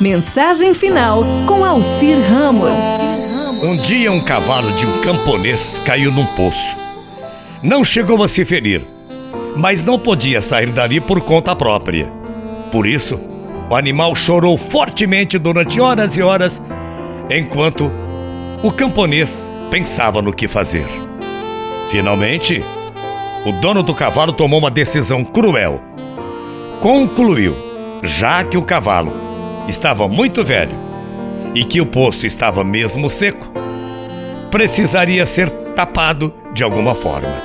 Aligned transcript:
Mensagem 0.00 0.72
final 0.72 1.22
com 1.46 1.62
Alcir 1.62 2.16
Ramos. 2.26 2.74
Um 3.62 3.76
dia 3.76 4.10
um 4.10 4.24
cavalo 4.24 4.72
de 4.72 4.86
um 4.86 5.02
camponês 5.02 5.78
caiu 5.84 6.10
num 6.10 6.24
poço. 6.24 6.74
Não 7.62 7.84
chegou 7.84 8.22
a 8.24 8.26
se 8.26 8.42
ferir, 8.46 8.82
mas 9.58 9.84
não 9.84 9.98
podia 9.98 10.40
sair 10.40 10.72
dali 10.72 11.02
por 11.02 11.20
conta 11.20 11.54
própria. 11.54 12.10
Por 12.72 12.86
isso, 12.86 13.20
o 13.68 13.76
animal 13.76 14.14
chorou 14.14 14.56
fortemente 14.56 15.38
durante 15.38 15.78
horas 15.78 16.16
e 16.16 16.22
horas, 16.22 16.62
enquanto 17.28 17.92
o 18.62 18.72
camponês 18.72 19.50
pensava 19.70 20.22
no 20.22 20.32
que 20.32 20.48
fazer. 20.48 20.86
Finalmente, 21.88 22.64
o 23.44 23.52
dono 23.60 23.82
do 23.82 23.94
cavalo 23.94 24.32
tomou 24.32 24.60
uma 24.60 24.70
decisão 24.70 25.22
cruel. 25.22 25.78
Concluiu, 26.80 27.54
já 28.02 28.42
que 28.42 28.56
o 28.56 28.62
cavalo 28.62 29.29
estava 29.68 30.08
muito 30.08 30.42
velho 30.44 30.74
e 31.54 31.64
que 31.64 31.80
o 31.80 31.86
poço 31.86 32.26
estava 32.26 32.62
mesmo 32.62 33.08
seco, 33.08 33.52
precisaria 34.50 35.26
ser 35.26 35.50
tapado 35.74 36.32
de 36.52 36.62
alguma 36.62 36.94
forma. 36.94 37.42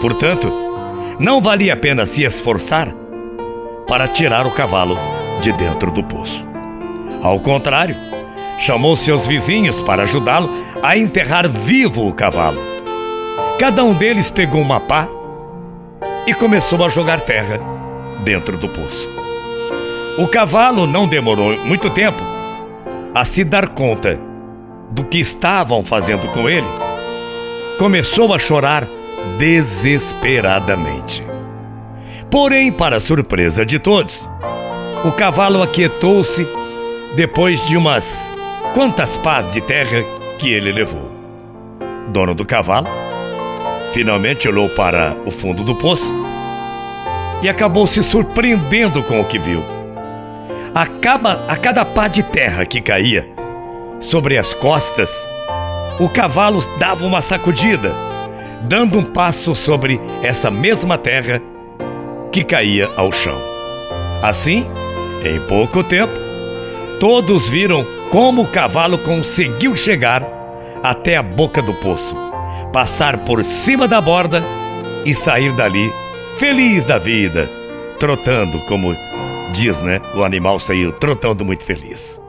Portanto, 0.00 0.52
não 1.18 1.40
valia 1.40 1.74
a 1.74 1.76
pena 1.76 2.06
se 2.06 2.22
esforçar 2.22 2.94
para 3.88 4.08
tirar 4.08 4.46
o 4.46 4.50
cavalo 4.50 4.98
de 5.40 5.52
dentro 5.52 5.90
do 5.90 6.02
poço. 6.02 6.46
Ao 7.22 7.38
contrário, 7.40 7.96
chamou 8.58 8.96
seus 8.96 9.26
vizinhos 9.26 9.82
para 9.82 10.02
ajudá-lo 10.02 10.50
a 10.82 10.96
enterrar 10.96 11.48
vivo 11.48 12.06
o 12.06 12.12
cavalo. 12.12 12.60
Cada 13.58 13.84
um 13.84 13.94
deles 13.94 14.30
pegou 14.30 14.60
uma 14.60 14.80
pá 14.80 15.08
e 16.26 16.34
começou 16.34 16.84
a 16.84 16.88
jogar 16.88 17.20
terra 17.20 17.60
dentro 18.24 18.56
do 18.56 18.68
poço. 18.68 19.08
O 20.16 20.28
cavalo 20.28 20.86
não 20.86 21.08
demorou 21.08 21.58
muito 21.64 21.90
tempo 21.90 22.22
a 23.12 23.24
se 23.24 23.42
dar 23.42 23.70
conta 23.70 24.16
do 24.92 25.04
que 25.04 25.18
estavam 25.18 25.82
fazendo 25.82 26.28
com 26.28 26.48
ele. 26.48 26.66
Começou 27.80 28.32
a 28.32 28.38
chorar 28.38 28.86
desesperadamente. 29.38 31.24
Porém, 32.30 32.70
para 32.70 33.00
surpresa 33.00 33.66
de 33.66 33.80
todos, 33.80 34.28
o 35.04 35.10
cavalo 35.10 35.60
aquietou-se 35.60 36.46
depois 37.16 37.64
de 37.66 37.76
umas 37.76 38.30
quantas 38.72 39.18
pás 39.18 39.52
de 39.52 39.60
terra 39.60 40.04
que 40.38 40.48
ele 40.48 40.70
levou. 40.70 41.10
Dono 42.10 42.36
do 42.36 42.44
cavalo 42.44 42.86
finalmente 43.90 44.46
olhou 44.46 44.68
para 44.68 45.16
o 45.26 45.32
fundo 45.32 45.64
do 45.64 45.74
poço 45.74 46.14
e 47.42 47.48
acabou 47.48 47.84
se 47.84 48.00
surpreendendo 48.00 49.02
com 49.02 49.20
o 49.20 49.24
que 49.24 49.40
viu. 49.40 49.73
A 50.74 50.86
cada, 50.86 51.44
a 51.46 51.56
cada 51.56 51.84
pá 51.84 52.08
de 52.08 52.20
terra 52.24 52.66
que 52.66 52.80
caía 52.80 53.28
sobre 54.00 54.36
as 54.36 54.52
costas, 54.54 55.24
o 56.00 56.08
cavalo 56.08 56.58
dava 56.80 57.06
uma 57.06 57.20
sacudida, 57.20 57.94
dando 58.62 58.98
um 58.98 59.04
passo 59.04 59.54
sobre 59.54 60.00
essa 60.20 60.50
mesma 60.50 60.98
terra 60.98 61.40
que 62.32 62.42
caía 62.42 62.90
ao 62.96 63.12
chão. 63.12 63.40
Assim, 64.20 64.66
em 65.24 65.38
pouco 65.46 65.84
tempo, 65.84 66.18
todos 66.98 67.48
viram 67.48 67.86
como 68.10 68.42
o 68.42 68.48
cavalo 68.48 68.98
conseguiu 68.98 69.76
chegar 69.76 70.28
até 70.82 71.16
a 71.16 71.22
boca 71.22 71.62
do 71.62 71.74
poço, 71.74 72.16
passar 72.72 73.18
por 73.18 73.44
cima 73.44 73.86
da 73.86 74.00
borda 74.00 74.42
e 75.04 75.14
sair 75.14 75.52
dali 75.52 75.92
feliz 76.34 76.84
da 76.84 76.98
vida, 76.98 77.48
trotando, 78.00 78.58
como 78.66 78.92
diz, 79.54 79.80
né? 79.80 80.00
O 80.14 80.24
animal 80.24 80.58
saiu 80.58 80.92
trotando 80.92 81.44
muito 81.44 81.64
feliz. 81.64 82.20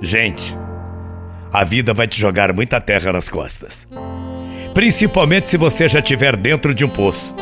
Gente, 0.00 0.56
a 1.50 1.64
vida 1.64 1.94
vai 1.94 2.06
te 2.06 2.20
jogar 2.20 2.52
muita 2.52 2.80
terra 2.80 3.12
nas 3.12 3.28
costas. 3.28 3.88
Principalmente 4.74 5.48
se 5.48 5.56
você 5.56 5.88
já 5.88 6.00
estiver 6.00 6.36
dentro 6.36 6.74
de 6.74 6.84
um 6.84 6.88
poço. 6.88 7.34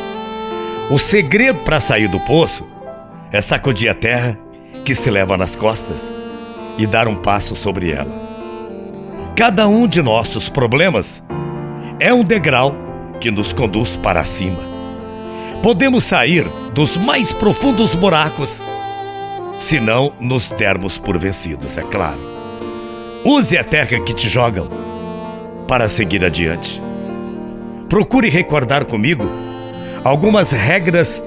O 0.89 0.97
segredo 0.97 1.59
para 1.59 1.79
sair 1.79 2.07
do 2.07 2.19
poço 2.21 2.65
é 3.31 3.41
sacudir 3.41 3.89
a 3.89 3.93
terra 3.93 4.37
que 4.85 4.95
se 4.95 5.11
leva 5.11 5.37
nas 5.37 5.55
costas 5.55 6.11
e 6.77 6.87
dar 6.87 7.07
um 7.07 7.15
passo 7.15 7.55
sobre 7.55 7.91
ela. 7.91 8.19
Cada 9.35 9.67
um 9.67 9.87
de 9.87 10.01
nossos 10.01 10.49
problemas 10.49 11.21
é 11.99 12.13
um 12.13 12.23
degrau 12.23 12.75
que 13.19 13.29
nos 13.29 13.51
conduz 13.51 13.97
para 13.97 14.23
cima. 14.23 14.71
Podemos 15.61 16.05
sair 16.05 16.45
dos 16.73 16.97
mais 16.97 17.33
profundos 17.33 17.93
buracos 17.93 18.61
se 19.61 19.79
não 19.79 20.11
nos 20.19 20.49
dermos 20.49 20.97
por 20.97 21.17
vencidos, 21.17 21.77
é 21.77 21.83
claro. 21.83 22.19
Use 23.23 23.55
a 23.55 23.63
terra 23.63 23.99
que 23.99 24.13
te 24.13 24.27
jogam 24.27 24.67
para 25.67 25.87
seguir 25.87 26.25
adiante. 26.25 26.81
Procure 27.87 28.27
recordar 28.27 28.85
comigo 28.85 29.23
algumas 30.03 30.51
regras 30.51 31.23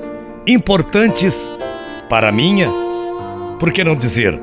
importantes 0.46 1.48
para 2.10 2.28
a 2.28 2.32
minha, 2.32 2.68
por 3.60 3.72
que 3.72 3.84
não 3.84 3.94
dizer, 3.94 4.38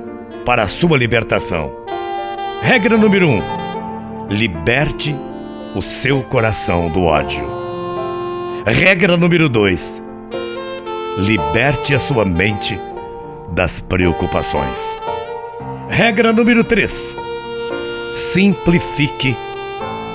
para 0.46 0.64
a 0.64 0.68
sua 0.68 0.98
libertação. 0.98 1.72
Regra 2.62 2.98
número 2.98 3.28
um: 3.28 3.42
liberte 4.30 5.14
o 5.76 5.82
seu 5.82 6.24
coração 6.24 6.90
do 6.90 7.04
ódio. 7.04 7.46
Regra 8.66 9.18
número 9.18 9.50
dois: 9.50 10.02
liberte 11.18 11.94
a 11.94 12.00
sua 12.00 12.24
mente 12.24 12.80
das 13.52 13.82
preocupações. 13.82 14.80
Regra 15.90 16.32
número 16.32 16.64
três: 16.64 17.16
simplifique 18.14 19.36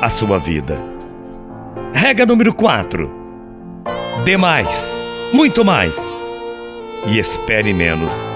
a 0.00 0.08
sua 0.08 0.38
vida. 0.38 0.78
Regra 1.92 2.26
número 2.26 2.54
quatro 2.54 3.26
Dê 4.24 4.36
mais, 4.36 5.00
muito 5.32 5.64
mais. 5.64 5.96
E 7.06 7.18
espere 7.18 7.72
menos, 7.72 8.26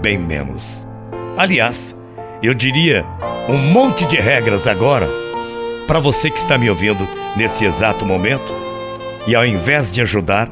bem 0.00 0.16
menos. 0.16 0.86
Aliás, 1.36 1.94
eu 2.42 2.54
diria 2.54 3.04
um 3.48 3.58
monte 3.58 4.06
de 4.06 4.16
regras 4.16 4.66
agora 4.66 5.06
para 5.86 5.98
você 5.98 6.30
que 6.30 6.38
está 6.38 6.56
me 6.56 6.70
ouvindo 6.70 7.06
nesse 7.36 7.64
exato 7.64 8.06
momento 8.06 8.54
e 9.26 9.34
ao 9.34 9.44
invés 9.44 9.90
de 9.90 10.00
ajudar, 10.00 10.48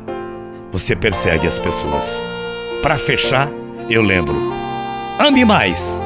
você 0.71 0.95
persegue 0.95 1.47
as 1.47 1.59
pessoas. 1.59 2.21
Para 2.83 2.99
fechar, 2.99 3.49
eu 3.89 4.03
lembro: 4.03 4.37
ame 5.19 5.45
mais 5.45 6.03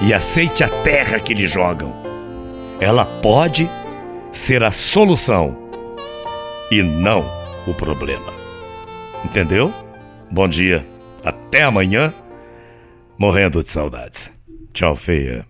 e 0.00 0.12
aceite 0.12 0.62
a 0.62 0.68
terra 0.82 1.18
que 1.18 1.34
lhe 1.34 1.46
jogam. 1.46 1.94
Ela 2.80 3.04
pode 3.04 3.70
ser 4.30 4.62
a 4.62 4.70
solução 4.70 5.56
e 6.70 6.82
não 6.82 7.24
o 7.66 7.74
problema. 7.74 8.32
Entendeu? 9.24 9.72
Bom 10.30 10.46
dia. 10.46 10.86
Até 11.24 11.62
amanhã. 11.62 12.12
Morrendo 13.18 13.62
de 13.62 13.68
saudades. 13.68 14.30
Tchau, 14.72 14.94
feia. 14.94 15.46